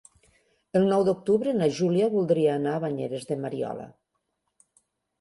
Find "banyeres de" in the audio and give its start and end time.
2.89-3.41